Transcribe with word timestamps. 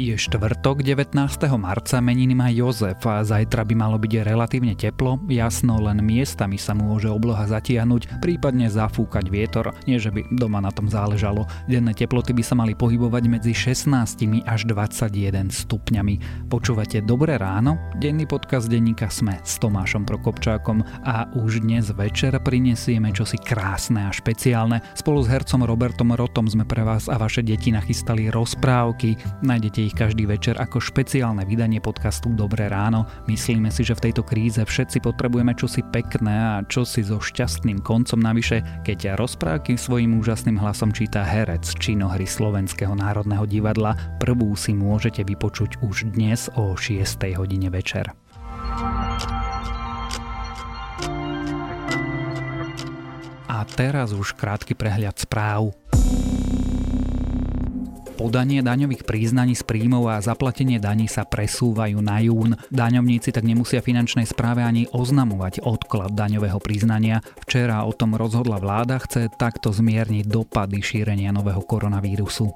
Je 0.00 0.16
štvrtok 0.16 0.80
19. 0.80 1.12
marca, 1.60 2.00
meniny 2.00 2.32
má 2.32 2.48
Jozef 2.48 3.04
a 3.04 3.20
zajtra 3.20 3.68
by 3.68 3.74
malo 3.76 4.00
byť 4.00 4.24
relatívne 4.24 4.72
teplo, 4.72 5.20
jasno 5.28 5.76
len 5.76 6.00
miestami 6.00 6.56
sa 6.56 6.72
môže 6.72 7.12
obloha 7.12 7.44
zatiahnuť, 7.44 8.24
prípadne 8.24 8.72
zafúkať 8.72 9.28
vietor, 9.28 9.76
nie 9.84 10.00
že 10.00 10.08
by 10.08 10.24
doma 10.32 10.64
na 10.64 10.72
tom 10.72 10.88
záležalo. 10.88 11.44
Denné 11.68 11.92
teploty 11.92 12.32
by 12.32 12.40
sa 12.40 12.56
mali 12.56 12.72
pohybovať 12.72 13.28
medzi 13.28 13.52
16 13.52 14.48
až 14.48 14.60
21 14.72 15.52
stupňami. 15.52 16.48
Počúvate 16.48 17.04
Dobré 17.04 17.36
ráno? 17.36 17.76
Denný 18.00 18.24
podcast 18.24 18.72
denníka 18.72 19.12
Sme 19.12 19.36
s 19.44 19.60
Tomášom 19.60 20.08
Prokopčákom 20.08 20.80
a 21.04 21.28
už 21.36 21.60
dnes 21.60 21.92
večer 21.92 22.40
prinesieme 22.40 23.12
čosi 23.12 23.36
krásne 23.36 24.08
a 24.08 24.10
špeciálne. 24.16 24.80
Spolu 24.96 25.20
s 25.20 25.28
hercom 25.28 25.68
Robertom 25.68 26.16
Rotom 26.16 26.48
sme 26.48 26.64
pre 26.64 26.88
vás 26.88 27.04
a 27.12 27.20
vaše 27.20 27.44
deti 27.44 27.68
nachystali 27.68 28.32
rozprávky. 28.32 29.44
Nájdete 29.44 29.89
každý 29.96 30.28
večer 30.28 30.58
ako 30.60 30.78
špeciálne 30.78 31.42
vydanie 31.48 31.80
podcastu 31.80 32.30
Dobré 32.36 32.68
ráno. 32.68 33.08
Myslíme 33.26 33.72
si, 33.72 33.82
že 33.82 33.96
v 33.96 34.10
tejto 34.10 34.22
kríze 34.22 34.62
všetci 34.62 35.02
potrebujeme 35.02 35.56
čosi 35.56 35.80
pekné 35.88 36.36
a 36.36 36.54
čosi 36.66 37.00
so 37.00 37.18
šťastným 37.18 37.80
koncom 37.80 38.20
navyše, 38.20 38.60
keď 38.84 39.16
rozprávky 39.16 39.80
svojim 39.80 40.20
úžasným 40.20 40.60
hlasom 40.60 40.92
číta 40.92 41.24
herec 41.24 41.64
činohry 41.80 42.28
Slovenského 42.28 42.92
národného 42.92 43.48
divadla. 43.48 43.96
Prvú 44.20 44.52
si 44.54 44.76
môžete 44.76 45.24
vypočuť 45.24 45.80
už 45.80 46.12
dnes 46.12 46.52
o 46.54 46.76
6. 46.76 47.00
hodine 47.40 47.72
večer. 47.72 48.12
A 53.50 53.56
teraz 53.66 54.14
už 54.14 54.38
krátky 54.38 54.78
prehľad 54.78 55.18
správ 55.18 55.79
podanie 58.20 58.60
daňových 58.60 59.08
príznaní 59.08 59.56
z 59.56 59.64
príjmov 59.64 60.12
a 60.12 60.20
zaplatenie 60.20 60.76
daní 60.76 61.08
sa 61.08 61.24
presúvajú 61.24 62.04
na 62.04 62.20
jún. 62.20 62.52
Daňovníci 62.68 63.32
tak 63.32 63.48
nemusia 63.48 63.80
finančnej 63.80 64.28
správe 64.28 64.60
ani 64.60 64.84
oznamovať 64.92 65.64
odklad 65.64 66.12
daňového 66.12 66.60
priznania. 66.60 67.24
Včera 67.40 67.80
o 67.88 67.96
tom 67.96 68.12
rozhodla 68.20 68.60
vláda, 68.60 69.00
chce 69.00 69.32
takto 69.32 69.72
zmierniť 69.72 70.28
dopady 70.28 70.84
šírenia 70.84 71.32
nového 71.32 71.64
koronavírusu. 71.64 72.52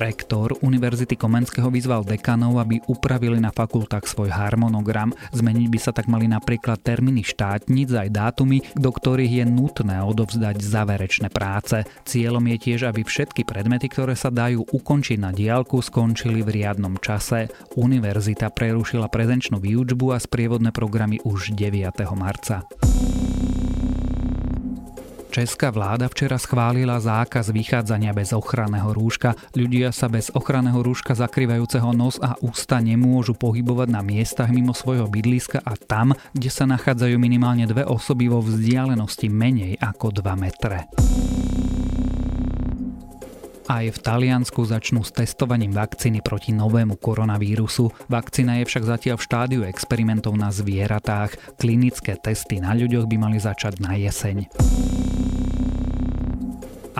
Rektor 0.00 0.56
Univerzity 0.64 1.12
Komenského 1.12 1.68
vyzval 1.68 2.08
dekanov, 2.08 2.56
aby 2.56 2.80
upravili 2.88 3.36
na 3.36 3.52
fakultách 3.52 4.08
svoj 4.08 4.32
harmonogram. 4.32 5.12
Zmeniť 5.36 5.68
by 5.68 5.78
sa 5.78 5.92
tak 5.92 6.08
mali 6.08 6.24
napríklad 6.24 6.80
termíny 6.80 7.20
štátnic 7.20 7.92
aj 7.92 8.08
dátumy, 8.08 8.64
do 8.72 8.88
ktorých 8.88 9.44
je 9.44 9.44
nutné 9.44 10.00
odovzdať 10.00 10.56
záverečné 10.64 11.28
práce. 11.28 11.84
Cieľom 12.08 12.48
je 12.48 12.56
tiež, 12.56 12.88
aby 12.88 13.04
všetky 13.04 13.44
predmety, 13.44 13.92
ktoré 13.92 14.16
sa 14.16 14.32
dajú 14.32 14.64
ukončiť 14.64 15.20
na 15.20 15.36
diálku, 15.36 15.84
skončili 15.84 16.40
v 16.40 16.64
riadnom 16.64 16.96
čase. 16.96 17.52
Univerzita 17.76 18.48
prerušila 18.48 19.12
prezenčnú 19.12 19.60
výučbu 19.60 20.16
a 20.16 20.18
sprievodné 20.18 20.72
programy 20.72 21.20
už 21.20 21.52
9. 21.52 21.92
marca. 22.16 22.64
Česká 25.30 25.70
vláda 25.70 26.10
včera 26.10 26.42
schválila 26.42 26.98
zákaz 26.98 27.54
vychádzania 27.54 28.10
bez 28.10 28.34
ochranného 28.34 28.90
rúška. 28.90 29.38
Ľudia 29.54 29.94
sa 29.94 30.10
bez 30.10 30.26
ochranného 30.34 30.82
rúška 30.82 31.14
zakrývajúceho 31.14 31.94
nos 31.94 32.18
a 32.18 32.34
ústa 32.42 32.82
nemôžu 32.82 33.38
pohybovať 33.38 33.94
na 33.94 34.02
miestach 34.02 34.50
mimo 34.50 34.74
svojho 34.74 35.06
bydliska 35.06 35.62
a 35.62 35.78
tam, 35.78 36.18
kde 36.34 36.50
sa 36.50 36.66
nachádzajú 36.66 37.14
minimálne 37.14 37.62
dve 37.70 37.86
osoby 37.86 38.26
vo 38.26 38.42
vzdialenosti 38.42 39.30
menej 39.30 39.78
ako 39.78 40.18
2 40.18 40.34
metre. 40.34 40.90
Aj 43.70 43.86
v 43.86 43.98
Taliansku 44.02 44.66
začnú 44.66 45.06
s 45.06 45.14
testovaním 45.14 45.70
vakcíny 45.70 46.26
proti 46.26 46.50
novému 46.50 46.98
koronavírusu. 46.98 47.86
Vakcína 48.10 48.58
je 48.58 48.64
však 48.66 48.82
zatiaľ 48.82 49.14
v 49.14 49.26
štádiu 49.30 49.60
experimentov 49.62 50.34
na 50.34 50.50
zvieratách. 50.50 51.54
Klinické 51.54 52.18
testy 52.18 52.58
na 52.58 52.74
ľuďoch 52.74 53.06
by 53.06 53.14
mali 53.14 53.38
začať 53.38 53.78
na 53.78 53.94
jeseň. 53.94 54.50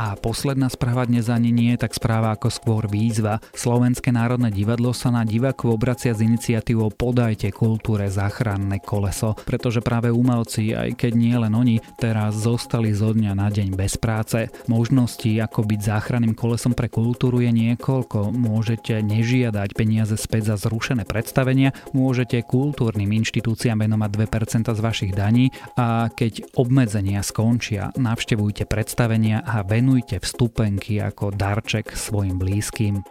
A 0.01 0.17
posledná 0.17 0.73
správa 0.73 1.05
dnes 1.05 1.29
ani 1.29 1.53
nie 1.53 1.77
je 1.77 1.85
tak 1.85 1.93
správa 1.93 2.33
ako 2.33 2.49
skôr 2.49 2.89
výzva. 2.89 3.37
Slovenské 3.53 4.09
národné 4.09 4.49
divadlo 4.49 4.97
sa 4.97 5.13
na 5.13 5.29
divákov 5.29 5.77
obracia 5.77 6.17
s 6.17 6.25
iniciatívou 6.25 6.89
Podajte 6.89 7.53
kultúre 7.53 8.09
záchranné 8.09 8.81
koleso, 8.81 9.37
pretože 9.45 9.85
práve 9.85 10.09
umelci, 10.09 10.73
aj 10.73 10.97
keď 10.97 11.13
nie 11.13 11.37
len 11.37 11.53
oni, 11.53 11.85
teraz 12.01 12.33
zostali 12.41 12.97
zo 12.97 13.13
dňa 13.13 13.37
na 13.37 13.53
deň 13.53 13.77
bez 13.77 14.01
práce. 14.01 14.49
Možností, 14.73 15.37
ako 15.37 15.69
byť 15.69 15.81
záchranným 15.85 16.33
kolesom 16.33 16.73
pre 16.73 16.89
kultúru 16.89 17.45
je 17.45 17.53
niekoľko. 17.53 18.33
Môžete 18.33 19.05
nežiadať 19.05 19.77
peniaze 19.77 20.17
späť 20.17 20.57
za 20.57 20.65
zrušené 20.65 21.05
predstavenia, 21.05 21.77
môžete 21.93 22.41
kultúrnym 22.49 23.13
inštitúciám 23.21 23.85
venovať 23.85 24.11
2% 24.17 24.65
z 24.65 24.81
vašich 24.81 25.13
daní 25.13 25.53
a 25.77 26.09
keď 26.09 26.57
obmedzenia 26.57 27.21
skončia, 27.21 27.93
navštevujte 28.01 28.65
predstavenia 28.65 29.45
a 29.45 29.61
venujte 29.61 29.90
venujte 29.91 30.23
vstupenky 30.23 31.03
ako 31.03 31.35
darček 31.35 31.99
svojim 31.99 32.39
blízkym. 32.39 33.03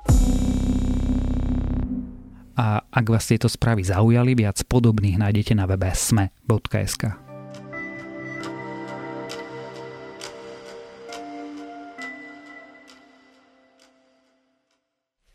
A 2.55 2.79
ak 2.87 3.05
vás 3.11 3.27
tieto 3.27 3.51
správy 3.51 3.83
zaujali, 3.83 4.31
viac 4.31 4.63
podobných 4.63 5.19
nájdete 5.19 5.59
na 5.59 5.67
webe 5.67 5.91
sme.sk. 5.91 7.28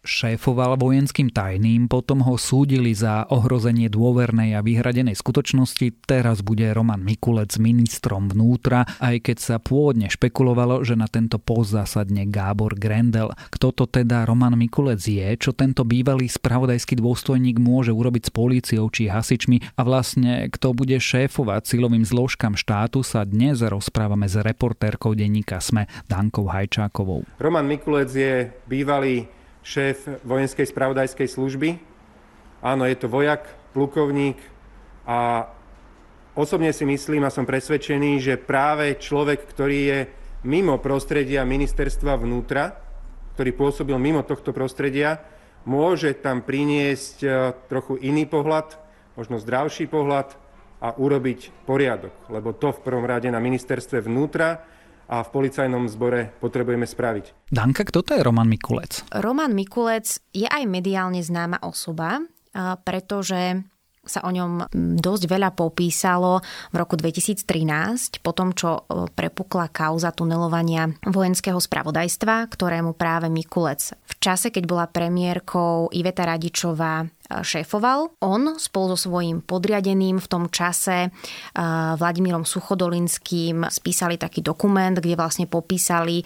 šéfoval 0.05 0.77
vojenským 0.77 1.33
tajným, 1.33 1.89
potom 1.89 2.21
ho 2.23 2.37
súdili 2.37 2.93
za 2.93 3.25
ohrozenie 3.33 3.89
dôvernej 3.89 4.55
a 4.55 4.61
vyhradenej 4.61 5.17
skutočnosti, 5.17 6.05
teraz 6.05 6.45
bude 6.45 6.69
Roman 6.71 7.01
Mikulec 7.01 7.57
ministrom 7.57 8.29
vnútra, 8.29 8.85
aj 9.01 9.25
keď 9.25 9.37
sa 9.41 9.57
pôvodne 9.57 10.13
špekulovalo, 10.13 10.85
že 10.85 10.95
na 10.95 11.09
tento 11.09 11.41
post 11.41 11.73
zasadne 11.73 12.29
Gábor 12.29 12.77
Grendel. 12.77 13.33
Kto 13.51 13.73
to 13.73 13.85
teda 13.89 14.29
Roman 14.29 14.55
Mikulec 14.55 15.01
je, 15.01 15.29
čo 15.41 15.57
tento 15.57 15.83
bývalý 15.83 16.29
spravodajský 16.29 17.01
dôstojník 17.01 17.57
môže 17.57 17.91
urobiť 17.91 18.29
s 18.29 18.31
políciou 18.31 18.87
či 18.93 19.09
hasičmi 19.09 19.75
a 19.75 19.83
vlastne 19.83 20.53
kto 20.53 20.77
bude 20.77 21.01
šéfovať 21.01 21.65
silovým 21.65 22.05
zložkám 22.05 22.55
štátu 22.55 23.01
sa 23.01 23.25
dnes 23.25 23.65
rozprávame 23.65 24.29
s 24.29 24.37
reportérkou 24.37 25.17
denníka 25.17 25.59
SME 25.59 25.89
Dankou 26.07 26.45
Hajčákovou. 26.45 27.25
Roman 27.41 27.65
Mikulec 27.65 28.13
je 28.13 28.53
bývalý 28.69 29.25
šéf 29.65 30.21
vojenskej 30.23 30.69
spravodajskej 30.69 31.27
služby. 31.27 31.81
Áno, 32.61 32.85
je 32.85 32.97
to 33.01 33.09
vojak, 33.09 33.49
plukovník 33.73 34.37
a 35.09 35.49
osobne 36.37 36.71
si 36.71 36.85
myslím 36.85 37.25
a 37.25 37.35
som 37.35 37.49
presvedčený, 37.49 38.21
že 38.21 38.41
práve 38.41 38.95
človek, 39.01 39.41
ktorý 39.49 39.81
je 39.89 40.01
mimo 40.45 40.77
prostredia 40.79 41.43
ministerstva 41.49 42.21
vnútra, 42.21 42.77
ktorý 43.35 43.51
pôsobil 43.57 43.97
mimo 43.97 44.23
tohto 44.23 44.53
prostredia, 44.53 45.25
môže 45.65 46.13
tam 46.21 46.45
priniesť 46.45 47.17
e, 47.25 47.29
trochu 47.67 47.97
iný 48.05 48.29
pohľad, 48.29 48.77
možno 49.17 49.41
zdravší 49.41 49.89
pohľad 49.89 50.37
a 50.85 50.93
urobiť 50.93 51.65
poriadok. 51.65 52.13
Lebo 52.29 52.53
to 52.53 52.77
v 52.77 52.85
prvom 52.85 53.09
rade 53.09 53.33
na 53.33 53.41
ministerstve 53.41 54.05
vnútra 54.05 54.61
a 55.09 55.23
v 55.25 55.29
policajnom 55.33 55.87
zbore 55.91 56.33
potrebujeme 56.41 56.89
spraviť. 56.89 57.51
Danka, 57.53 57.85
kto 57.85 58.05
to 58.05 58.11
je 58.17 58.25
Roman 58.25 58.49
Mikulec? 58.49 59.05
Roman 59.21 59.53
Mikulec 59.53 60.21
je 60.33 60.49
aj 60.49 60.65
mediálne 60.67 61.21
známa 61.21 61.61
osoba, 61.63 62.23
pretože 62.87 63.65
sa 64.05 64.21
o 64.25 64.31
ňom 64.31 64.69
dosť 65.01 65.25
veľa 65.27 65.51
popísalo 65.57 66.45
v 66.71 66.77
roku 66.77 66.95
2013, 66.95 68.21
po 68.21 68.37
tom, 68.37 68.53
čo 68.53 68.85
e, 68.85 69.09
prepukla 69.09 69.73
kauza 69.73 70.13
tunelovania 70.13 70.93
vojenského 71.09 71.57
spravodajstva, 71.57 72.47
ktorému 72.53 72.93
práve 72.95 73.33
Mikulec 73.33 73.97
v 73.97 74.15
čase, 74.21 74.53
keď 74.53 74.65
bola 74.69 74.87
premiérkou 74.93 75.89
Iveta 75.91 76.29
Radičová 76.29 77.09
šéfoval. 77.31 78.21
On 78.21 78.57
spolu 78.61 78.95
so 78.95 79.09
svojím 79.09 79.41
podriadeným 79.41 80.21
v 80.21 80.31
tom 80.31 80.53
čase 80.53 81.09
Vladimírom 81.97 82.45
Suchodolinským 82.45 83.65
spísali 83.69 84.21
taký 84.21 84.45
dokument, 84.45 84.93
kde 84.93 85.17
vlastne 85.17 85.49
popísali, 85.49 86.21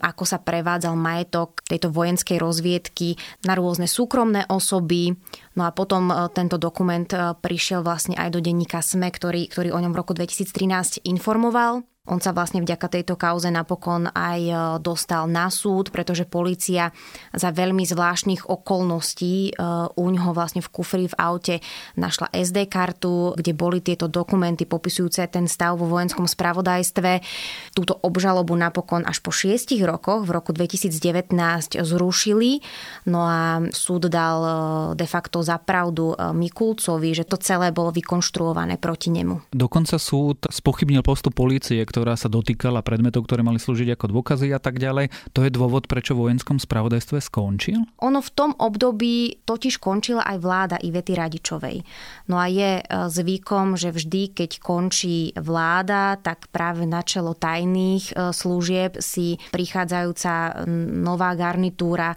ako 0.00 0.22
sa 0.22 0.38
prevádzal 0.38 0.94
majetok 0.94 1.64
tejto 1.66 1.90
vojenskej 1.90 2.38
rozviedky 2.38 3.18
na 3.44 3.56
rôzne 3.58 3.88
súkromné 3.90 4.46
osoby. 4.50 5.14
No 5.54 5.66
a 5.66 5.70
potom 5.70 6.10
e, 6.10 6.14
tento 6.34 6.58
dokument 6.58 7.06
e, 7.14 7.34
prišiel 7.38 7.86
vlastne 7.86 8.18
aj 8.18 8.34
do 8.34 8.40
denníka 8.42 8.82
SME, 8.82 9.14
ktorý, 9.14 9.46
ktorý 9.48 9.70
o 9.70 9.78
ňom 9.78 9.94
v 9.94 10.00
roku 10.02 10.12
2013 10.12 11.06
informoval. 11.06 11.86
On 12.04 12.20
sa 12.20 12.36
vlastne 12.36 12.60
vďaka 12.60 12.92
tejto 12.92 13.16
kauze 13.16 13.48
napokon 13.48 14.12
aj 14.12 14.40
e, 14.44 14.52
dostal 14.84 15.24
na 15.24 15.48
súd, 15.48 15.88
pretože 15.88 16.28
policia 16.28 16.92
za 17.32 17.48
veľmi 17.48 17.80
zvláštnych 17.80 18.44
okolností 18.44 19.48
e, 19.48 19.52
u 19.88 20.06
ňoho 20.12 20.36
vlastne 20.36 20.60
v 20.60 20.68
kufri 20.68 21.08
v 21.08 21.16
aute 21.16 21.64
našla 21.96 22.28
SD 22.28 22.68
kartu, 22.68 23.32
kde 23.40 23.56
boli 23.56 23.80
tieto 23.80 24.04
dokumenty 24.04 24.68
popisujúce 24.68 25.24
ten 25.32 25.48
stav 25.48 25.80
vo 25.80 25.88
vojenskom 25.88 26.28
spravodajstve. 26.28 27.24
Túto 27.72 27.96
obžalobu 28.04 28.52
napokon 28.52 29.08
až 29.08 29.24
po 29.24 29.32
šiestich 29.32 29.80
rokoch 29.80 30.28
v 30.28 30.36
roku 30.36 30.52
2019 30.52 31.32
zrušili. 31.80 32.60
No 33.08 33.24
a 33.24 33.64
súd 33.72 34.12
dal 34.12 34.38
e, 34.44 34.52
de 34.92 35.08
facto 35.08 35.40
za 35.40 35.56
pravdu 35.56 36.12
Mikulcovi, 36.20 37.16
že 37.16 37.24
to 37.24 37.40
celé 37.40 37.72
bolo 37.72 37.96
vykonštruované 37.96 38.76
proti 38.76 39.08
nemu. 39.08 39.48
Dokonca 39.56 39.96
súd 39.96 40.52
spochybnil 40.52 41.00
postup 41.00 41.32
policie, 41.32 41.80
ktorá 41.94 42.18
sa 42.18 42.26
dotýkala 42.26 42.82
predmetov, 42.82 43.30
ktoré 43.30 43.46
mali 43.46 43.62
slúžiť 43.62 43.94
ako 43.94 44.18
dôkazy 44.18 44.50
a 44.50 44.58
tak 44.58 44.82
ďalej. 44.82 45.14
To 45.30 45.46
je 45.46 45.54
dôvod, 45.54 45.86
prečo 45.86 46.18
v 46.18 46.26
vojenskom 46.26 46.58
spravodajstve 46.58 47.22
skončil? 47.22 47.86
Ono 48.02 48.18
v 48.18 48.30
tom 48.34 48.50
období 48.58 49.46
totiž 49.46 49.78
končila 49.78 50.26
aj 50.26 50.42
vláda 50.42 50.76
Ivety 50.82 51.14
Radičovej. 51.14 51.86
No 52.26 52.42
a 52.42 52.50
je 52.50 52.82
e, 52.82 52.84
zvykom, 52.90 53.78
že 53.78 53.94
vždy, 53.94 54.34
keď 54.34 54.58
končí 54.58 55.30
vláda, 55.38 56.18
tak 56.18 56.50
práve 56.50 56.82
na 56.82 57.06
čelo 57.06 57.38
tajných 57.38 58.10
e, 58.10 58.34
služieb 58.34 58.98
si 58.98 59.38
prichádzajúca 59.54 60.66
nová 60.98 61.38
garnitúra 61.38 62.10
e, 62.10 62.16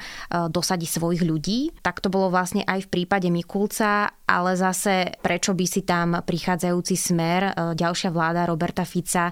dosadí 0.50 0.90
svojich 0.90 1.22
ľudí. 1.22 1.70
Tak 1.86 2.02
to 2.02 2.10
bolo 2.10 2.34
vlastne 2.34 2.66
aj 2.66 2.90
v 2.90 2.92
prípade 2.98 3.30
Mikulca, 3.30 4.10
ale 4.26 4.58
zase 4.58 5.22
prečo 5.22 5.54
by 5.54 5.66
si 5.70 5.86
tam 5.86 6.18
prichádzajúci 6.18 6.96
smer, 6.98 7.42
ďalšia 7.78 8.10
vláda 8.12 8.44
Roberta 8.48 8.84
Fica 8.84 9.30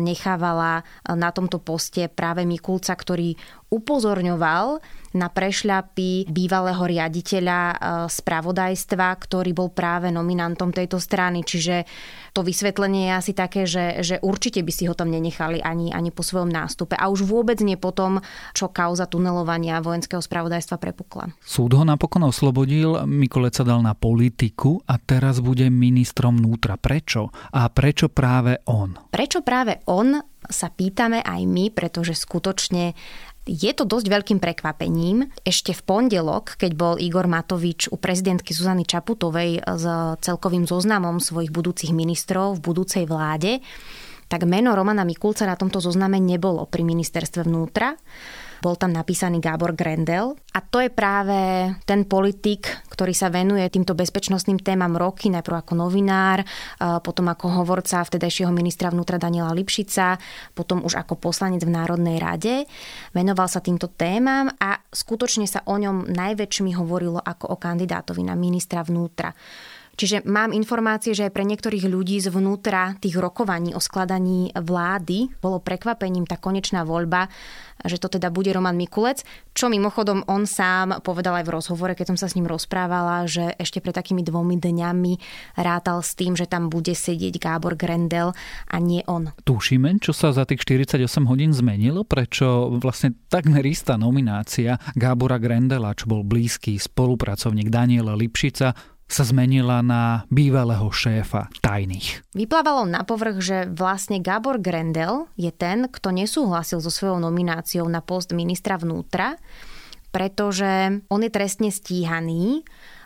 nechávala 0.00 0.80
na 1.12 1.30
tomto 1.30 1.60
poste 1.60 2.08
práve 2.08 2.48
Mikulca, 2.48 2.96
ktorý 2.96 3.36
upozorňoval 3.68 4.80
na 5.14 5.30
prešľapy 5.30 6.26
bývalého 6.26 6.82
riaditeľa 6.82 7.60
e, 7.70 7.76
spravodajstva, 8.10 9.14
ktorý 9.14 9.54
bol 9.54 9.70
práve 9.70 10.10
nominantom 10.10 10.74
tejto 10.74 10.98
strany. 10.98 11.46
Čiže 11.46 11.86
to 12.34 12.42
vysvetlenie 12.42 13.08
je 13.08 13.12
asi 13.14 13.32
také, 13.32 13.62
že, 13.62 14.02
že 14.02 14.18
určite 14.18 14.58
by 14.66 14.72
si 14.74 14.90
ho 14.90 14.94
tam 14.98 15.14
nenechali 15.14 15.62
ani, 15.62 15.94
ani 15.94 16.10
po 16.10 16.26
svojom 16.26 16.50
nástupe. 16.50 16.98
A 16.98 17.06
už 17.06 17.22
vôbec 17.22 17.62
nie 17.62 17.78
po 17.78 17.94
tom, 17.94 18.18
čo 18.58 18.74
kauza 18.74 19.06
tunelovania 19.06 19.78
vojenského 19.78 20.18
spravodajstva 20.18 20.76
prepukla. 20.82 21.30
Súd 21.46 21.78
ho 21.78 21.86
napokon 21.86 22.26
oslobodil, 22.26 23.06
Mikolec 23.06 23.54
sa 23.54 23.62
dal 23.62 23.78
na 23.86 23.94
politiku 23.94 24.82
a 24.90 24.98
teraz 24.98 25.38
bude 25.38 25.70
ministrom 25.70 26.42
vnútra. 26.42 26.74
Prečo? 26.74 27.30
A 27.54 27.70
prečo 27.70 28.10
práve 28.10 28.58
on? 28.66 28.98
Prečo 29.14 29.46
práve 29.46 29.78
on 29.86 30.18
sa 30.44 30.68
pýtame 30.68 31.24
aj 31.24 31.40
my, 31.48 31.72
pretože 31.72 32.12
skutočne 32.12 32.92
je 33.44 33.72
to 33.76 33.84
dosť 33.84 34.08
veľkým 34.08 34.38
prekvapením. 34.40 35.28
Ešte 35.44 35.76
v 35.76 35.84
pondelok, 35.84 36.56
keď 36.56 36.72
bol 36.72 36.94
Igor 36.96 37.28
Matovič 37.28 37.92
u 37.92 37.96
prezidentky 38.00 38.56
Zuzany 38.56 38.88
Čaputovej 38.88 39.60
s 39.60 39.84
celkovým 40.24 40.64
zoznamom 40.64 41.20
svojich 41.20 41.52
budúcich 41.52 41.92
ministrov 41.92 42.56
v 42.56 42.64
budúcej 42.64 43.04
vláde, 43.04 43.60
tak 44.32 44.48
meno 44.48 44.72
Romana 44.72 45.04
Mikulca 45.04 45.44
na 45.44 45.60
tomto 45.60 45.84
zozname 45.84 46.16
nebolo 46.16 46.64
pri 46.64 46.88
ministerstve 46.88 47.44
vnútra. 47.44 47.92
Bol 48.62 48.74
tam 48.76 48.94
napísaný 48.94 49.40
Gábor 49.40 49.72
Grendel. 49.72 50.36
A 50.54 50.62
to 50.62 50.78
je 50.78 50.90
práve 50.92 51.70
ten 51.82 52.06
politik, 52.06 52.70
ktorý 52.92 53.10
sa 53.10 53.26
venuje 53.26 53.66
týmto 53.72 53.98
bezpečnostným 53.98 54.62
témam 54.62 54.94
roky, 54.94 55.26
najprv 55.26 55.66
ako 55.66 55.74
novinár, 55.74 56.46
potom 57.02 57.26
ako 57.26 57.64
hovorca 57.64 58.06
vtedajšieho 58.06 58.54
ministra 58.54 58.94
vnútra 58.94 59.18
Daniela 59.18 59.50
Lipšica, 59.50 60.14
potom 60.54 60.86
už 60.86 60.94
ako 60.94 61.18
poslanec 61.18 61.66
v 61.66 61.74
Národnej 61.74 62.22
rade. 62.22 62.70
Venoval 63.10 63.50
sa 63.50 63.58
týmto 63.58 63.90
témam 63.90 64.46
a 64.62 64.78
skutočne 64.94 65.50
sa 65.50 65.66
o 65.66 65.74
ňom 65.74 66.06
najväčšmi 66.14 66.78
hovorilo 66.78 67.18
ako 67.18 67.50
o 67.50 67.56
kandidátovi 67.58 68.22
na 68.22 68.38
ministra 68.38 68.86
vnútra. 68.86 69.34
Čiže 69.94 70.26
mám 70.26 70.50
informácie, 70.50 71.14
že 71.14 71.30
aj 71.30 71.34
pre 71.34 71.46
niektorých 71.46 71.86
ľudí 71.86 72.18
zvnútra 72.18 72.98
tých 72.98 73.14
rokovaní 73.18 73.74
o 73.74 73.80
skladaní 73.80 74.50
vlády 74.54 75.30
bolo 75.38 75.62
prekvapením 75.62 76.26
tá 76.26 76.38
konečná 76.38 76.82
voľba, 76.82 77.30
že 77.82 77.98
to 77.98 78.06
teda 78.06 78.30
bude 78.30 78.48
Roman 78.54 78.78
Mikulec, 78.78 79.26
čo 79.52 79.66
mimochodom 79.66 80.24
on 80.30 80.46
sám 80.46 81.02
povedal 81.02 81.42
aj 81.42 81.44
v 81.46 81.54
rozhovore, 81.54 81.92
keď 81.98 82.14
som 82.14 82.18
sa 82.18 82.30
s 82.30 82.34
ním 82.38 82.46
rozprávala, 82.46 83.26
že 83.26 83.54
ešte 83.58 83.82
pred 83.82 83.94
takými 83.94 84.22
dvomi 84.22 84.56
dňami 84.58 85.12
rátal 85.58 86.00
s 86.00 86.14
tým, 86.14 86.38
že 86.38 86.46
tam 86.46 86.70
bude 86.70 86.94
sedieť 86.94 87.36
Gábor 87.38 87.74
Grendel 87.74 88.32
a 88.70 88.76
nie 88.78 89.02
on. 89.10 89.34
Tušíme, 89.42 89.98
čo 90.00 90.14
sa 90.14 90.30
za 90.30 90.46
tých 90.46 90.62
48 90.62 91.02
hodín 91.26 91.50
zmenilo? 91.50 92.06
Prečo 92.06 92.72
vlastne 92.78 93.14
takmer 93.28 93.62
istá 93.66 93.98
nominácia 93.98 94.78
Gábora 94.94 95.36
Grendela, 95.42 95.92
čo 95.92 96.08
bol 96.08 96.22
blízky 96.22 96.78
spolupracovník 96.78 97.68
Daniela 97.68 98.16
Lipšica, 98.16 98.93
sa 99.04 99.22
zmenila 99.22 99.84
na 99.84 100.24
bývalého 100.32 100.88
šéfa 100.88 101.52
tajných. 101.60 102.24
Vyplávalo 102.32 102.88
na 102.88 103.04
povrch, 103.04 103.38
že 103.44 103.58
vlastne 103.68 104.18
Gabor 104.18 104.58
Grendel 104.58 105.28
je 105.36 105.52
ten, 105.52 105.86
kto 105.86 106.10
nesúhlasil 106.10 106.80
so 106.80 106.90
svojou 106.90 107.20
nomináciou 107.20 107.84
na 107.86 108.00
post 108.00 108.32
ministra 108.32 108.80
vnútra, 108.80 109.36
pretože 110.14 111.02
on 111.10 111.20
je 111.20 111.30
trestne 111.30 111.68
stíhaný 111.68 112.62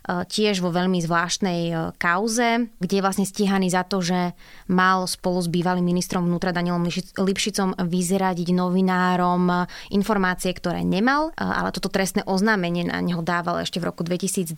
tiež 0.08 0.64
vo 0.64 0.72
veľmi 0.72 1.04
zvláštnej 1.04 1.60
e, 1.68 1.74
kauze, 2.00 2.72
kde 2.80 2.94
je 2.96 3.04
vlastne 3.04 3.28
stíhaný 3.28 3.68
za 3.68 3.84
to, 3.84 4.00
že 4.00 4.32
mal 4.72 5.04
spolu 5.04 5.44
s 5.44 5.52
bývalým 5.52 5.84
ministrom 5.84 6.24
vnútra 6.24 6.56
Danielom 6.56 6.88
Lipšicom 7.20 7.76
vyzeradiť 7.76 8.56
novinárom 8.56 9.68
informácie, 9.92 10.56
ktoré 10.56 10.80
nemal, 10.80 11.36
e, 11.36 11.44
ale 11.44 11.70
toto 11.76 11.92
trestné 11.92 12.24
oznámenie 12.24 12.88
na 12.88 13.04
neho 13.04 13.20
dával 13.20 13.60
ešte 13.60 13.76
v 13.76 13.92
roku 13.92 14.00
2012 14.00 14.56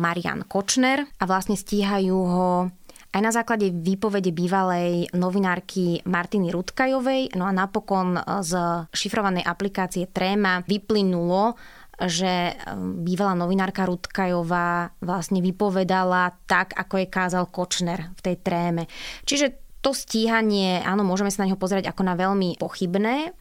Marian 0.00 0.48
Kočner 0.48 1.04
a 1.20 1.24
vlastne 1.28 1.54
stíhajú 1.54 2.16
ho 2.16 2.50
aj 3.08 3.20
na 3.24 3.32
základe 3.32 3.72
výpovede 3.72 4.36
bývalej 4.36 5.08
novinárky 5.16 6.04
Martiny 6.04 6.52
Rudkajovej. 6.52 7.32
No 7.40 7.48
a 7.48 7.52
napokon 7.56 8.20
z 8.44 8.52
šifrovanej 8.92 9.48
aplikácie 9.48 10.12
Tréma 10.12 10.60
vyplynulo, 10.68 11.56
že 12.06 12.54
um, 12.54 13.02
bývalá 13.02 13.34
novinárka 13.34 13.82
Rudkajová 13.82 14.94
vlastne 15.02 15.42
vypovedala 15.42 16.38
tak, 16.46 16.70
ako 16.78 17.02
je 17.02 17.06
kázal 17.10 17.44
Kočner 17.50 18.14
v 18.14 18.20
tej 18.22 18.36
tréme. 18.38 18.86
Čiže 19.26 19.58
to 19.82 19.94
stíhanie, 19.94 20.82
áno, 20.82 21.06
môžeme 21.06 21.30
sa 21.30 21.42
na 21.42 21.50
neho 21.50 21.58
pozerať 21.58 21.90
ako 21.90 22.02
na 22.06 22.14
veľmi 22.14 22.58
pochybné. 22.58 23.34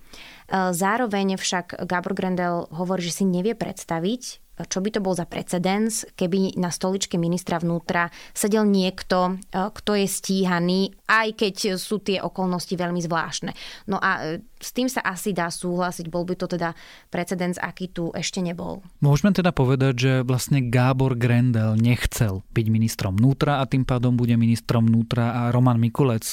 Uh, 0.49 0.73
zároveň 0.73 1.37
však 1.37 1.85
Gabor 1.85 2.17
Grendel 2.17 2.65
hovorí, 2.73 3.05
že 3.05 3.21
si 3.21 3.25
nevie 3.29 3.53
predstaviť, 3.53 4.41
čo 4.57 4.81
by 4.81 4.89
to 4.89 5.05
bol 5.05 5.13
za 5.13 5.29
precedens, 5.29 6.01
keby 6.17 6.57
na 6.57 6.73
stoličke 6.73 7.21
ministra 7.21 7.61
vnútra 7.61 8.09
sedel 8.33 8.65
niekto, 8.65 9.37
uh, 9.37 9.69
kto 9.69 10.01
je 10.01 10.07
stíhaný, 10.09 10.97
aj 11.05 11.37
keď 11.37 11.55
sú 11.77 12.01
tie 12.01 12.17
okolnosti 12.17 12.73
veľmi 12.73 13.01
zvláštne. 13.05 13.53
No 13.85 14.01
a 14.01 14.11
uh, 14.17 14.41
s 14.57 14.73
tým 14.73 14.89
sa 14.89 15.05
asi 15.05 15.31
dá 15.31 15.47
súhlasiť, 15.53 16.09
bol 16.09 16.25
by 16.25 16.35
to 16.37 16.49
teda 16.49 16.73
precedens, 17.13 17.61
aký 17.61 17.89
tu 17.89 18.09
ešte 18.13 18.41
nebol. 18.41 18.81
Môžeme 18.99 19.33
teda 19.33 19.53
povedať, 19.53 19.93
že 19.97 20.13
vlastne 20.25 20.65
Gábor 20.67 21.13
Grendel 21.13 21.77
nechcel 21.77 22.41
byť 22.51 22.65
ministrom 22.73 23.13
vnútra 23.17 23.61
a 23.61 23.69
tým 23.69 23.85
pádom 23.85 24.17
bude 24.17 24.33
ministrom 24.33 24.89
vnútra 24.89 25.33
a 25.33 25.41
Roman 25.53 25.77
Mikulec. 25.77 26.25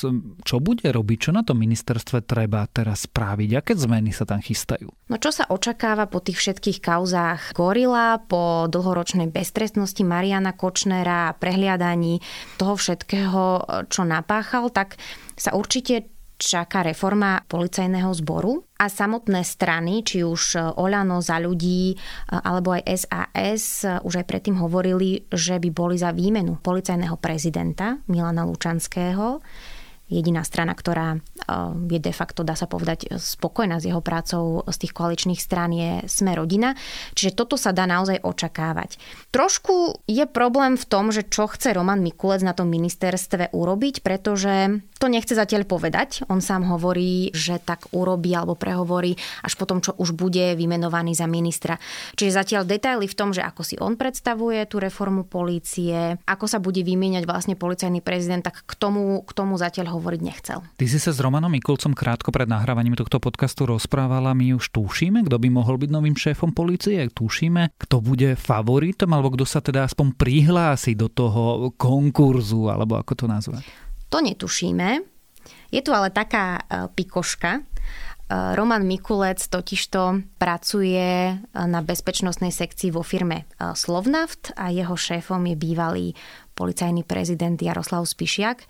Čo 0.44 0.56
bude 0.58 0.88
robiť? 0.88 1.18
Čo 1.28 1.30
na 1.36 1.44
tom 1.44 1.60
ministerstve 1.60 2.24
treba 2.24 2.64
teraz 2.68 3.04
spraviť? 3.04 3.50
Aké 3.60 3.72
zmeny 3.76 4.10
sa 4.10 4.24
tam 4.24 4.40
chystajú? 4.40 4.88
No 5.12 5.16
čo 5.20 5.28
sa 5.28 5.44
očakáva 5.48 6.08
po 6.08 6.24
tých 6.24 6.40
všetkých 6.40 6.80
kauzách 6.80 7.52
Gorila, 7.52 8.18
po 8.24 8.66
dlhoročnej 8.72 9.28
beztrestnosti 9.28 10.00
Mariana 10.00 10.56
Kočnera 10.56 11.28
a 11.28 11.36
prehliadaní 11.36 12.24
toho 12.56 12.80
všetkého, 12.80 13.42
čo 13.92 14.02
napáchal, 14.08 14.72
tak 14.72 14.96
sa 15.34 15.52
určite 15.52 16.13
čaká 16.44 16.84
reforma 16.84 17.40
policajného 17.48 18.12
zboru 18.20 18.60
a 18.76 18.92
samotné 18.92 19.40
strany, 19.40 20.04
či 20.04 20.20
už 20.20 20.76
Oľano 20.76 21.24
za 21.24 21.40
ľudí 21.40 21.96
alebo 22.28 22.76
aj 22.76 22.82
SAS, 23.00 23.88
už 24.04 24.20
aj 24.20 24.26
predtým 24.28 24.60
hovorili, 24.60 25.24
že 25.32 25.56
by 25.56 25.70
boli 25.72 25.96
za 25.96 26.12
výmenu 26.12 26.60
policajného 26.60 27.16
prezidenta 27.16 27.96
Milana 28.12 28.44
Lučanského 28.44 29.40
jediná 30.14 30.46
strana, 30.46 30.78
ktorá 30.78 31.18
eh, 31.18 31.90
je 31.90 31.98
de 31.98 32.12
facto, 32.14 32.46
dá 32.46 32.54
sa 32.54 32.70
povedať, 32.70 33.18
spokojná 33.18 33.82
s 33.82 33.88
jeho 33.90 33.98
prácou 33.98 34.62
z 34.70 34.76
tých 34.86 34.92
koaličných 34.94 35.40
strán 35.40 35.74
je 35.74 36.06
Sme 36.06 36.38
rodina. 36.38 36.78
Čiže 37.18 37.34
toto 37.34 37.58
sa 37.58 37.74
dá 37.74 37.88
naozaj 37.88 38.22
očakávať. 38.22 38.96
Trošku 39.34 40.06
je 40.06 40.24
problém 40.30 40.78
v 40.78 40.86
tom, 40.86 41.10
že 41.10 41.26
čo 41.26 41.50
chce 41.50 41.74
Roman 41.74 41.98
Mikulec 41.98 42.44
na 42.44 42.54
tom 42.54 42.70
ministerstve 42.70 43.50
urobiť, 43.50 44.04
pretože 44.04 44.84
to 45.00 45.06
nechce 45.10 45.34
zatiaľ 45.34 45.66
povedať. 45.66 46.22
On 46.30 46.38
sám 46.38 46.68
hovorí, 46.70 47.34
že 47.34 47.58
tak 47.58 47.90
urobí 47.90 48.30
alebo 48.32 48.54
prehovorí 48.54 49.18
až 49.42 49.58
potom, 49.58 49.82
čo 49.82 49.96
už 49.98 50.14
bude 50.14 50.54
vymenovaný 50.54 51.16
za 51.16 51.26
ministra. 51.26 51.80
Čiže 52.14 52.38
zatiaľ 52.38 52.62
detaily 52.68 53.08
v 53.08 53.18
tom, 53.18 53.32
že 53.32 53.42
ako 53.42 53.62
si 53.64 53.76
on 53.80 53.98
predstavuje 53.98 54.62
tú 54.68 54.78
reformu 54.78 55.26
polície, 55.26 56.20
ako 56.28 56.46
sa 56.46 56.60
bude 56.60 56.84
vymieňať 56.84 57.24
vlastne 57.24 57.54
policajný 57.56 58.04
prezident, 58.04 58.44
tak 58.44 58.62
k 58.62 58.72
tomu, 58.76 59.24
k 59.24 59.30
tomu 59.32 59.56
zatiaľ 59.56 59.96
hovorí 59.96 60.03
hovoriť 60.04 60.20
nechcel. 60.20 60.60
Ty 60.76 60.84
si 60.84 61.00
sa 61.00 61.16
s 61.16 61.18
Romanom 61.24 61.48
Mikulcom 61.48 61.96
krátko 61.96 62.28
pred 62.28 62.44
nahrávaním 62.44 62.92
tohto 62.92 63.16
podcastu 63.16 63.64
rozprávala. 63.64 64.36
My 64.36 64.52
už 64.52 64.68
tušíme, 64.68 65.24
kto 65.24 65.40
by 65.40 65.48
mohol 65.48 65.80
byť 65.80 65.88
novým 65.88 66.12
šéfom 66.12 66.52
policie. 66.52 67.08
Tušíme, 67.08 67.72
kto 67.80 68.04
bude 68.04 68.36
favoritom, 68.36 69.08
alebo 69.16 69.32
kto 69.32 69.48
sa 69.48 69.64
teda 69.64 69.88
aspoň 69.88 70.12
prihlási 70.12 70.92
do 70.92 71.08
toho 71.08 71.72
konkurzu, 71.80 72.68
alebo 72.68 73.00
ako 73.00 73.24
to 73.24 73.24
nazvať. 73.24 73.64
To 74.12 74.20
netušíme. 74.20 75.00
Je 75.72 75.80
tu 75.80 75.90
ale 75.96 76.12
taká 76.12 76.60
e, 76.60 76.86
pikoška, 76.92 77.64
Roman 78.32 78.88
Mikulec 78.88 79.36
totižto 79.36 80.24
pracuje 80.40 81.36
na 81.52 81.80
bezpečnostnej 81.84 82.56
sekcii 82.56 82.88
vo 82.88 83.04
firme 83.04 83.44
Slovnaft 83.76 84.56
a 84.56 84.72
jeho 84.72 84.96
šéfom 84.96 85.44
je 85.44 85.56
bývalý 85.60 86.06
policajný 86.56 87.04
prezident 87.04 87.60
Jaroslav 87.60 88.08
Spišiak. 88.08 88.64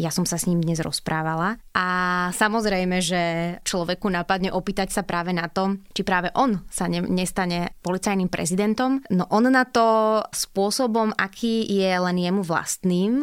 Ja 0.00 0.08
som 0.08 0.24
sa 0.24 0.40
s 0.40 0.48
ním 0.48 0.64
dnes 0.64 0.80
rozprávala 0.80 1.60
a 1.76 1.86
samozrejme, 2.32 3.04
že 3.04 3.22
človeku 3.60 4.08
napadne 4.08 4.48
opýtať 4.48 4.88
sa 4.88 5.04
práve 5.04 5.36
na 5.36 5.52
to, 5.52 5.76
či 5.92 6.00
práve 6.00 6.32
on 6.32 6.64
sa 6.72 6.88
ne, 6.88 7.04
nestane 7.04 7.76
policajným 7.84 8.32
prezidentom. 8.32 9.04
No 9.12 9.28
on 9.28 9.52
na 9.52 9.68
to 9.68 10.20
spôsobom, 10.32 11.12
aký 11.12 11.68
je 11.68 11.92
len 11.92 12.16
jemu 12.16 12.40
vlastným, 12.40 13.20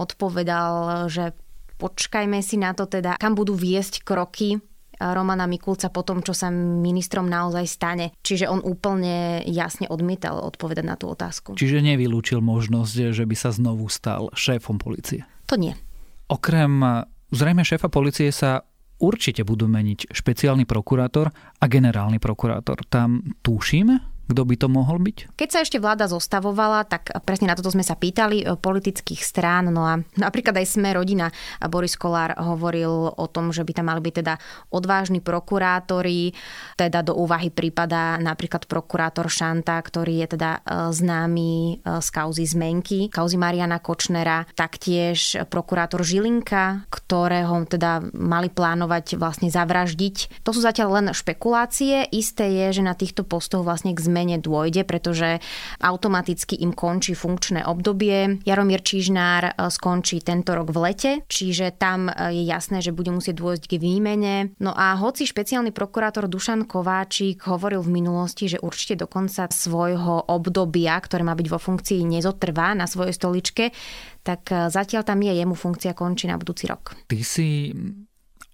odpovedal, 0.00 1.04
že 1.12 1.36
počkajme 1.76 2.40
si 2.40 2.56
na 2.56 2.72
to 2.72 2.88
teda, 2.88 3.20
kam 3.20 3.36
budú 3.36 3.52
viesť 3.52 4.00
kroky 4.00 4.56
Romana 4.96 5.44
Mikulca 5.44 5.92
po 5.92 6.00
tom, 6.00 6.24
čo 6.24 6.32
sa 6.32 6.48
ministrom 6.48 7.28
naozaj 7.28 7.68
stane. 7.68 8.16
Čiže 8.24 8.48
on 8.48 8.64
úplne 8.64 9.44
jasne 9.44 9.84
odmietal 9.92 10.40
odpovedať 10.40 10.84
na 10.88 10.96
tú 10.96 11.12
otázku. 11.12 11.52
Čiže 11.60 11.84
nevylúčil 11.84 12.40
možnosť, 12.40 13.12
že 13.12 13.28
by 13.28 13.36
sa 13.36 13.52
znovu 13.52 13.92
stal 13.92 14.32
šéfom 14.32 14.80
policie? 14.80 15.28
To 15.52 15.60
nie. 15.60 15.76
Okrem 16.26 16.82
zrejme 17.30 17.62
šéfa 17.62 17.86
policie 17.86 18.34
sa 18.34 18.64
určite 18.96 19.44
budú 19.44 19.68
meniť 19.68 20.10
špeciálny 20.10 20.64
prokurátor 20.64 21.28
a 21.60 21.64
generálny 21.68 22.16
prokurátor. 22.16 22.80
Tam 22.88 23.22
tušíme, 23.44 24.15
kto 24.26 24.42
by 24.42 24.54
to 24.58 24.66
mohol 24.66 24.98
byť? 24.98 25.38
Keď 25.38 25.48
sa 25.48 25.62
ešte 25.62 25.78
vláda 25.78 26.10
zostavovala, 26.10 26.82
tak 26.82 27.14
presne 27.22 27.46
na 27.46 27.54
toto 27.54 27.70
sme 27.70 27.86
sa 27.86 27.94
pýtali 27.94 28.42
e, 28.42 28.44
politických 28.58 29.22
strán. 29.22 29.70
No 29.70 29.86
a 29.86 30.02
napríklad 30.18 30.58
aj 30.58 30.66
sme 30.66 30.90
rodina 30.90 31.30
Boris 31.70 31.94
Kolár 31.94 32.34
hovoril 32.34 32.90
o 33.14 33.26
tom, 33.30 33.54
že 33.54 33.62
by 33.62 33.72
tam 33.78 33.86
mali 33.86 34.02
byť 34.02 34.14
teda 34.18 34.34
odvážni 34.74 35.22
prokurátori. 35.22 36.34
Teda 36.74 37.06
do 37.06 37.14
úvahy 37.14 37.54
prípada 37.54 38.18
napríklad 38.18 38.66
prokurátor 38.66 39.30
Šanta, 39.30 39.78
ktorý 39.78 40.26
je 40.26 40.28
teda 40.34 40.50
e, 40.58 40.90
známy 40.90 41.78
e, 41.78 42.02
z 42.02 42.08
kauzy 42.10 42.44
zmenky, 42.50 43.06
kauzy 43.06 43.38
Mariana 43.38 43.78
Kočnera, 43.78 44.42
taktiež 44.58 45.38
prokurátor 45.46 46.02
Žilinka, 46.02 46.90
ktorého 46.90 47.62
teda 47.70 48.02
mali 48.10 48.50
plánovať 48.50 49.22
vlastne 49.22 49.54
zavraždiť. 49.54 50.42
To 50.42 50.50
sú 50.50 50.66
zatiaľ 50.66 50.98
len 50.98 51.06
špekulácie. 51.14 52.10
Isté 52.10 52.50
je, 52.50 52.66
že 52.74 52.82
na 52.82 52.98
týchto 52.98 53.22
postoch 53.22 53.62
vlastne 53.62 53.94
k 53.94 54.02
zmene 54.02 54.15
zmene 54.16 54.40
dôjde, 54.40 54.88
pretože 54.88 55.44
automaticky 55.84 56.56
im 56.64 56.72
končí 56.72 57.12
funkčné 57.12 57.68
obdobie. 57.68 58.40
Jaromír 58.48 58.80
Čižnár 58.80 59.42
e, 59.44 59.68
skončí 59.68 60.24
tento 60.24 60.56
rok 60.56 60.72
v 60.72 60.78
lete, 60.88 61.12
čiže 61.28 61.76
tam 61.76 62.08
e, 62.08 62.32
je 62.32 62.48
jasné, 62.48 62.80
že 62.80 62.96
bude 62.96 63.12
musieť 63.12 63.36
dôjsť 63.36 63.64
k 63.68 63.74
výmene. 63.76 64.56
No 64.56 64.72
a 64.72 64.96
hoci 64.96 65.28
špeciálny 65.28 65.76
prokurátor 65.76 66.32
Dušan 66.32 66.64
Kováčik 66.64 67.44
hovoril 67.44 67.84
v 67.84 68.00
minulosti, 68.00 68.48
že 68.48 68.62
určite 68.64 69.04
do 69.04 69.04
konca 69.04 69.52
svojho 69.52 70.32
obdobia, 70.32 70.96
ktoré 70.96 71.20
má 71.20 71.36
byť 71.36 71.48
vo 71.52 71.60
funkcii, 71.60 72.08
nezotrvá 72.08 72.72
na 72.72 72.88
svojej 72.88 73.12
stoličke, 73.12 73.68
tak 74.24 74.48
e, 74.48 74.72
zatiaľ 74.72 75.04
tam 75.04 75.20
je, 75.20 75.36
jemu 75.36 75.52
funkcia 75.52 75.92
končí 75.92 76.24
na 76.24 76.40
budúci 76.40 76.64
rok. 76.64 76.96
Ty 77.04 77.20
si 77.20 77.76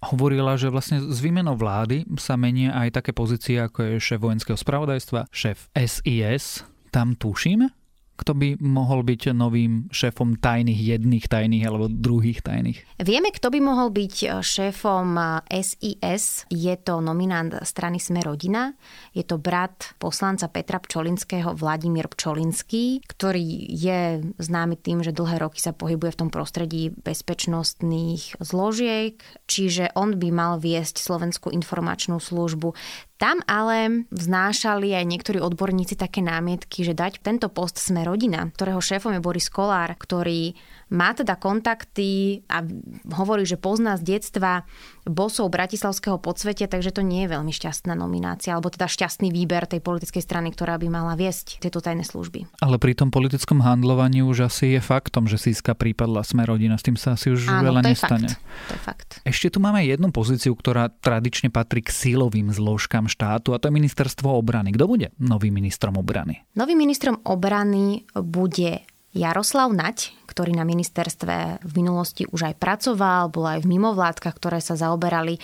hovorila, 0.02 0.58
že 0.58 0.68
vlastne 0.68 0.98
s 0.98 1.18
výmenou 1.22 1.54
vlády 1.54 2.04
sa 2.18 2.34
menia 2.34 2.74
aj 2.74 3.02
také 3.02 3.14
pozície, 3.14 3.62
ako 3.62 3.96
je 3.96 4.02
šéf 4.02 4.20
vojenského 4.20 4.58
spravodajstva, 4.58 5.30
šéf 5.30 5.70
SIS. 5.78 6.66
Tam 6.92 7.16
tušíme, 7.16 7.72
kto 8.22 8.38
by 8.38 8.48
mohol 8.62 9.02
byť 9.02 9.34
novým 9.34 9.90
šéfom 9.90 10.38
tajných 10.38 10.78
jedných 10.94 11.26
tajných 11.26 11.66
alebo 11.66 11.90
druhých 11.90 12.46
tajných? 12.46 13.02
Vieme, 13.02 13.34
kto 13.34 13.50
by 13.50 13.58
mohol 13.58 13.90
byť 13.90 14.14
e, 14.22 14.26
šéfom 14.38 15.18
SIS. 15.50 16.46
E, 16.46 16.54
je 16.54 16.74
to 16.78 17.02
nominant 17.02 17.50
strany 17.66 17.98
Sme 17.98 18.22
rodina. 18.22 18.78
Je 19.10 19.26
to 19.26 19.42
brat 19.42 19.98
poslanca 19.98 20.46
Petra 20.46 20.78
Pčolinského 20.78 21.58
Vladimír 21.58 22.06
Pčolinský, 22.06 23.02
ktorý 23.10 23.66
je 23.74 24.22
známy 24.38 24.78
tým, 24.78 25.02
že 25.02 25.10
dlhé 25.10 25.42
roky 25.42 25.58
sa 25.58 25.74
pohybuje 25.74 26.14
v 26.14 26.20
tom 26.22 26.30
prostredí 26.30 26.94
bezpečnostných 26.94 28.38
zložiek, 28.38 29.18
čiže 29.50 29.90
on 29.98 30.14
by 30.14 30.28
mal 30.30 30.62
viesť 30.62 31.02
Slovenskú 31.02 31.50
informačnú 31.50 32.22
službu. 32.22 32.78
Tam 33.22 33.38
ale 33.46 34.02
vznášali 34.10 34.98
aj 34.98 35.06
niektorí 35.06 35.38
odborníci 35.38 35.94
také 35.94 36.18
námietky, 36.26 36.82
že 36.82 36.90
dať 36.90 37.22
tento 37.22 37.46
post 37.46 37.78
sme 37.78 38.02
rodina, 38.02 38.50
ktorého 38.50 38.82
šéfom 38.82 39.14
je 39.14 39.22
Boris 39.22 39.46
Kolár, 39.46 39.94
ktorý 39.94 40.58
má 40.90 41.14
teda 41.14 41.38
kontakty 41.38 42.42
a 42.50 42.66
hovorí, 43.14 43.46
že 43.46 43.62
pozná 43.62 43.94
z 43.94 44.18
detstva 44.18 44.66
bosov 45.06 45.50
bratislavského 45.50 46.18
podsvetia, 46.22 46.70
takže 46.70 46.94
to 46.94 47.02
nie 47.02 47.26
je 47.26 47.32
veľmi 47.34 47.50
šťastná 47.50 47.98
nominácia, 47.98 48.54
alebo 48.54 48.70
teda 48.70 48.86
šťastný 48.86 49.34
výber 49.34 49.66
tej 49.66 49.82
politickej 49.82 50.22
strany, 50.22 50.54
ktorá 50.54 50.78
by 50.78 50.86
mala 50.86 51.18
viesť 51.18 51.58
tieto 51.58 51.82
tajné 51.82 52.06
služby. 52.06 52.46
Ale 52.62 52.78
pri 52.78 52.94
tom 52.94 53.10
politickom 53.10 53.62
handlovaní 53.62 54.22
už 54.22 54.46
asi 54.46 54.78
je 54.78 54.80
faktom, 54.82 55.26
že 55.26 55.38
Siska 55.38 55.74
prípadla 55.74 56.22
sme 56.22 56.46
rodina, 56.46 56.78
s 56.78 56.86
tým 56.86 56.94
sa 56.94 57.18
asi 57.18 57.34
už 57.34 57.50
Áno, 57.50 57.70
veľa 57.72 57.80
to 57.82 57.88
nestane. 57.90 58.28
Je 58.30 58.36
fakt. 58.38 58.46
To 58.46 58.72
je 58.74 58.80
fakt. 58.82 59.10
Ešte 59.26 59.48
tu 59.50 59.58
máme 59.58 59.82
jednu 59.82 60.14
pozíciu, 60.14 60.54
ktorá 60.54 60.86
tradične 60.90 61.50
patrí 61.50 61.82
k 61.82 61.90
sílovým 61.90 62.54
zložkám 62.54 63.10
štátu 63.10 63.54
a 63.54 63.58
to 63.58 63.66
je 63.68 63.74
ministerstvo 63.74 64.30
obrany. 64.30 64.70
Kto 64.74 64.86
bude 64.86 65.10
novým 65.18 65.58
ministrom 65.58 65.98
obrany? 65.98 66.46
Novým 66.54 66.78
ministrom 66.78 67.18
obrany 67.26 68.06
bude 68.14 68.86
Jaroslav 69.12 69.68
Nať, 69.76 70.16
ktorý 70.24 70.56
na 70.56 70.64
ministerstve 70.64 71.60
v 71.60 71.72
minulosti 71.76 72.24
už 72.24 72.48
aj 72.48 72.54
pracoval, 72.56 73.28
bol 73.28 73.44
aj 73.44 73.60
v 73.60 73.70
mimovládkach, 73.76 74.32
ktoré 74.40 74.64
sa 74.64 74.72
zaoberali 74.72 75.36
e, 75.36 75.40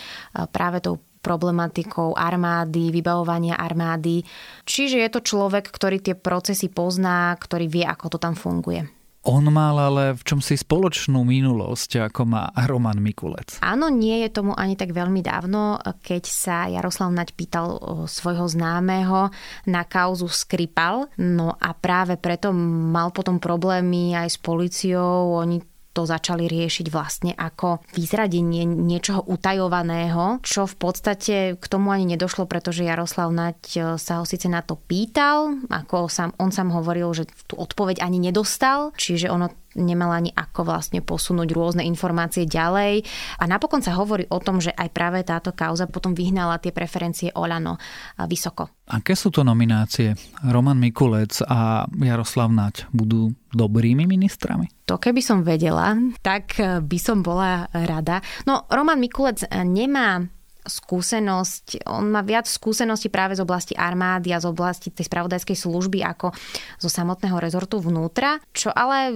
práve 0.49 0.81
tou 0.81 0.97
problematikou 1.21 2.17
armády, 2.17 2.89
vybavovania 2.89 3.61
armády. 3.61 4.25
Čiže 4.65 5.05
je 5.05 5.11
to 5.13 5.21
človek, 5.21 5.69
ktorý 5.69 6.01
tie 6.01 6.17
procesy 6.17 6.73
pozná, 6.73 7.37
ktorý 7.37 7.69
vie, 7.69 7.85
ako 7.85 8.17
to 8.17 8.19
tam 8.19 8.33
funguje. 8.33 8.98
On 9.27 9.43
mal 9.51 9.75
ale 9.77 10.15
v 10.15 10.23
čom 10.23 10.39
si 10.39 10.55
spoločnú 10.55 11.27
minulosť, 11.27 12.07
ako 12.07 12.23
má 12.23 12.49
Roman 12.65 13.03
Mikulec. 13.03 13.59
Áno, 13.61 13.91
nie 13.91 14.23
je 14.25 14.31
tomu 14.31 14.55
ani 14.55 14.79
tak 14.79 14.95
veľmi 14.95 15.21
dávno, 15.21 15.77
keď 16.07 16.25
sa 16.25 16.71
Jaroslav 16.71 17.11
Naď 17.11 17.35
pýtal 17.35 17.77
svojho 18.07 18.47
známeho 18.47 19.29
na 19.67 19.83
kauzu 19.83 20.31
Skripal. 20.31 21.11
No 21.19 21.53
a 21.59 21.75
práve 21.75 22.15
preto 22.15 22.55
mal 22.55 23.11
potom 23.11 23.43
problémy 23.43 24.15
aj 24.15 24.29
s 24.33 24.39
policiou. 24.39 25.35
Oni 25.43 25.59
to 25.93 26.07
začali 26.07 26.47
riešiť 26.47 26.87
vlastne 26.93 27.33
ako 27.35 27.83
vyzradenie 27.97 28.63
niečoho 28.69 29.25
utajovaného, 29.27 30.39
čo 30.45 30.69
v 30.69 30.77
podstate 30.79 31.37
k 31.59 31.65
tomu 31.67 31.91
ani 31.91 32.15
nedošlo, 32.15 32.47
pretože 32.47 32.87
Jaroslav 32.87 33.35
Naď 33.35 33.59
e, 33.75 33.81
sa 33.99 34.23
ho 34.23 34.25
síce 34.29 34.47
na 34.47 34.63
to 34.63 34.79
pýtal, 34.79 35.59
ako 35.69 36.07
sám, 36.07 36.31
on 36.39 36.55
sám 36.55 36.71
hovoril, 36.71 37.11
že 37.17 37.27
tú 37.51 37.59
odpoveď 37.59 38.05
ani 38.05 38.23
nedostal, 38.23 38.95
čiže 38.95 39.27
ono 39.33 39.51
nemala 39.79 40.19
ani 40.19 40.35
ako 40.35 40.67
vlastne 40.67 41.05
posunúť 41.05 41.55
rôzne 41.55 41.87
informácie 41.87 42.49
ďalej. 42.49 43.07
A 43.39 43.45
napokon 43.47 43.85
sa 43.85 43.95
hovorí 43.95 44.27
o 44.33 44.43
tom, 44.43 44.59
že 44.59 44.75
aj 44.75 44.89
práve 44.91 45.23
táto 45.23 45.55
kauza 45.55 45.87
potom 45.87 46.17
vyhnala 46.17 46.59
tie 46.59 46.75
preferencie 46.75 47.31
Olano 47.39 47.79
vysoko. 48.27 48.75
Aké 48.91 49.15
sú 49.15 49.31
to 49.31 49.47
nominácie? 49.47 50.19
Roman 50.49 50.81
Mikulec 50.81 51.45
a 51.47 51.87
Jaroslav 51.95 52.51
Naď 52.51 52.91
budú 52.91 53.37
dobrými 53.53 54.09
ministrami? 54.09 54.78
To 54.89 54.97
keby 54.97 55.21
som 55.21 55.45
vedela, 55.45 56.01
tak 56.25 56.57
by 56.61 56.97
som 56.97 57.21
bola 57.21 57.69
rada. 57.77 58.25
No, 58.49 58.65
Roman 58.73 58.97
Mikulec 58.97 59.45
nemá 59.53 60.25
skúsenosť, 60.69 61.89
on 61.89 62.13
má 62.13 62.21
viac 62.23 62.47
skúseností 62.47 63.09
práve 63.09 63.35
z 63.35 63.43
oblasti 63.43 63.75
armády 63.75 64.31
a 64.31 64.39
z 64.39 64.47
oblasti 64.53 64.93
tej 64.93 65.09
spravodajskej 65.09 65.57
služby 65.57 66.05
ako 66.05 66.31
zo 66.79 66.89
samotného 66.93 67.41
rezortu 67.41 67.81
vnútra, 67.81 68.39
čo 68.53 68.71
ale 68.71 69.11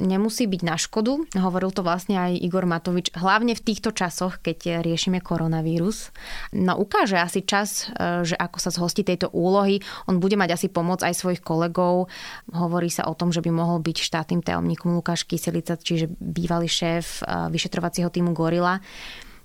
nemusí 0.00 0.48
byť 0.48 0.62
na 0.64 0.76
škodu. 0.80 1.20
Hovoril 1.36 1.70
to 1.70 1.84
vlastne 1.84 2.16
aj 2.18 2.40
Igor 2.40 2.64
Matovič, 2.64 3.12
hlavne 3.14 3.54
v 3.54 3.64
týchto 3.64 3.92
časoch, 3.92 4.40
keď 4.40 4.80
riešime 4.82 5.20
koronavírus. 5.20 6.10
No 6.56 6.80
ukáže 6.80 7.20
asi 7.20 7.44
čas, 7.44 7.92
e, 7.92 8.24
že 8.24 8.34
ako 8.34 8.58
sa 8.58 8.70
zhostí 8.72 9.04
tejto 9.04 9.30
úlohy. 9.30 9.84
On 10.08 10.18
bude 10.18 10.34
mať 10.34 10.56
asi 10.56 10.66
pomoc 10.72 11.04
aj 11.04 11.14
svojich 11.14 11.44
kolegov. 11.44 12.08
Hovorí 12.50 12.88
sa 12.88 13.06
o 13.06 13.14
tom, 13.14 13.30
že 13.30 13.44
by 13.44 13.52
mohol 13.52 13.84
byť 13.84 13.96
štátnym 14.00 14.40
tajomníkom 14.40 14.96
Lukáš 14.96 15.28
Kyselica, 15.28 15.76
čiže 15.76 16.08
bývalý 16.18 16.66
šéf 16.66 17.20
e, 17.20 17.52
vyšetrovacieho 17.52 18.08
týmu 18.08 18.32
Gorila 18.32 18.80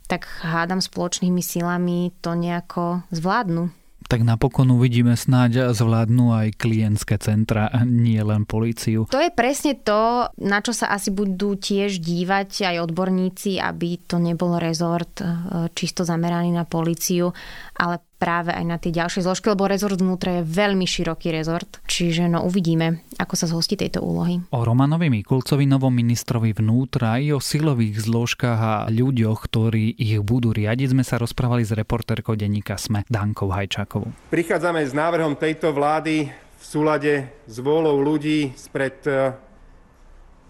tak 0.09 0.25
hádam 0.41 0.81
spoločnými 0.81 1.45
silami 1.45 2.09
to 2.25 2.33
nejako 2.33 3.05
zvládnu. 3.13 3.69
Tak 4.09 4.25
napokon 4.25 4.73
uvidíme 4.73 5.13
snáď 5.13 5.69
zvládnu 5.69 6.33
aj 6.33 6.57
klientské 6.57 7.21
centra, 7.21 7.69
nie 7.85 8.17
len 8.17 8.41
políciu. 8.41 9.05
To 9.05 9.21
je 9.21 9.29
presne 9.29 9.77
to, 9.77 10.33
na 10.41 10.65
čo 10.65 10.73
sa 10.73 10.89
asi 10.89 11.13
budú 11.13 11.53
tiež 11.53 12.01
dívať 12.01 12.73
aj 12.73 12.89
odborníci, 12.89 13.61
aby 13.61 14.01
to 14.09 14.17
nebol 14.17 14.57
rezort 14.57 15.21
e, 15.21 15.29
čisto 15.77 16.01
zameraný 16.01 16.49
na 16.49 16.65
políciu, 16.65 17.29
ale 17.77 18.08
práve 18.19 18.51
aj 18.51 18.65
na 18.67 18.75
tie 18.75 18.91
ďalšie 18.91 19.23
zložky, 19.23 19.47
lebo 19.47 19.71
rezort 19.71 19.95
vnútra 19.95 20.43
je 20.43 20.43
veľmi 20.43 20.83
široký 20.83 21.31
rezort, 21.31 21.79
čiže 21.88 22.27
no 22.27 22.43
uvidíme, 22.43 23.01
ako 23.15 23.33
sa 23.39 23.47
zhostí 23.47 23.79
tejto 23.79 24.03
úlohy. 24.03 24.43
O 24.51 24.67
Romanovi 24.67 25.07
Mikulcovi, 25.07 25.63
novom 25.63 25.95
ministrovi 25.95 26.51
vnútra 26.51 27.15
i 27.23 27.31
o 27.31 27.39
silových 27.39 28.03
zložkách 28.03 28.59
a 28.59 28.75
ľuďoch, 28.91 29.39
ktorí 29.47 29.95
ich 29.95 30.19
budú 30.19 30.51
riadiť, 30.51 30.91
sme 30.91 31.07
sa 31.07 31.15
rozprávali 31.15 31.63
s 31.63 31.71
reportérkou 31.71 32.35
denníka 32.35 32.75
SME 32.75 33.07
Dankou 33.07 33.47
Hajčákovou. 33.47 34.11
Prichádzame 34.29 34.83
s 34.83 34.91
návrhom 34.91 35.39
tejto 35.39 35.71
vlády 35.71 36.27
v 36.59 36.63
súlade 36.63 37.31
s 37.47 37.55
vôľou 37.63 38.03
ľudí 38.03 38.51
spred 38.59 38.99
e, 39.07 39.31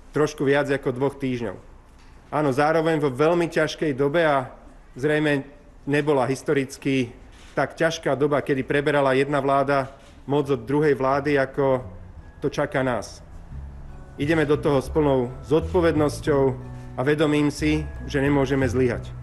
trošku 0.09 0.41
viac 0.41 0.65
ako 0.73 0.89
dvoch 0.89 1.15
týždňov. 1.21 1.55
Áno, 2.33 2.49
zároveň 2.49 2.97
vo 2.97 3.13
veľmi 3.13 3.45
ťažkej 3.45 3.93
dobe 3.93 4.25
a 4.25 4.49
zrejme 4.97 5.45
nebola 5.85 6.25
historicky 6.29 7.09
tak 7.55 7.75
ťažká 7.75 8.15
doba, 8.15 8.41
kedy 8.41 8.63
preberala 8.63 9.13
jedna 9.13 9.39
vláda 9.39 9.89
moc 10.29 10.49
od 10.49 10.61
druhej 10.65 10.93
vlády, 10.93 11.39
ako 11.39 11.83
to 12.39 12.49
čaká 12.49 12.83
nás. 12.83 13.21
Ideme 14.19 14.45
do 14.45 14.57
toho 14.59 14.83
s 14.83 14.89
plnou 14.91 15.31
zodpovednosťou 15.47 16.43
a 16.97 17.01
vedomím 17.03 17.51
si, 17.51 17.87
že 18.05 18.19
nemôžeme 18.19 18.67
zlyhať. 18.67 19.19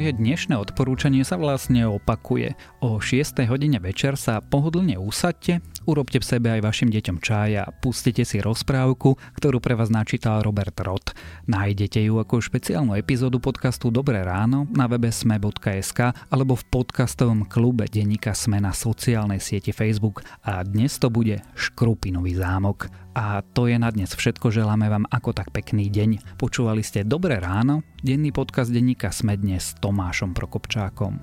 Moje 0.00 0.16
dnešné 0.16 0.56
odporúčanie 0.56 1.20
sa 1.28 1.36
vlastne 1.36 1.84
opakuje. 1.84 2.56
O 2.80 2.96
6. 3.04 3.44
hodine 3.52 3.76
večer 3.84 4.16
sa 4.16 4.40
pohodlne 4.40 4.96
usadte, 4.96 5.60
urobte 5.84 6.16
v 6.16 6.24
sebe 6.24 6.48
aj 6.56 6.64
vašim 6.64 6.88
deťom 6.88 7.20
čaj 7.20 7.50
a 7.60 7.68
pustite 7.68 8.24
si 8.24 8.40
rozprávku, 8.40 9.20
ktorú 9.36 9.60
pre 9.60 9.76
vás 9.76 9.92
načítal 9.92 10.40
Robert 10.40 10.72
Roth. 10.80 11.12
Nájdete 11.44 12.00
ju 12.00 12.16
ako 12.16 12.40
špeciálnu 12.40 12.96
epizódu 12.96 13.44
podcastu 13.44 13.92
Dobré 13.92 14.24
ráno 14.24 14.64
na 14.72 14.88
webe 14.88 15.12
sme.sk 15.12 16.16
alebo 16.32 16.56
v 16.56 16.64
podcastovom 16.72 17.44
klube 17.44 17.84
denníka 17.84 18.32
Sme 18.32 18.56
na 18.56 18.72
sociálnej 18.72 19.44
sieti 19.44 19.68
Facebook 19.68 20.24
a 20.48 20.64
dnes 20.64 20.96
to 20.96 21.12
bude 21.12 21.44
Škrupinový 21.52 22.40
zámok. 22.40 22.88
A 23.10 23.42
to 23.42 23.66
je 23.66 23.74
na 23.74 23.90
dnes 23.90 24.14
všetko, 24.14 24.54
želáme 24.54 24.86
vám 24.86 25.04
ako 25.10 25.34
tak 25.34 25.50
pekný 25.50 25.90
deň. 25.90 26.38
Počúvali 26.38 26.86
ste 26.86 27.02
Dobré 27.02 27.42
ráno, 27.42 27.82
denný 28.06 28.30
podcast 28.30 28.70
denníka 28.70 29.10
Sme 29.10 29.34
dnes 29.34 29.74
s 29.74 29.78
Tomášom 29.90 30.38
Prokopčákom. 30.38 31.18